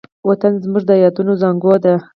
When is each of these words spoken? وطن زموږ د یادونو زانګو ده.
وطن 0.29 0.53
زموږ 0.63 0.83
د 0.89 0.91
یادونو 1.03 1.31
زانګو 1.41 1.73
ده. 1.83 1.93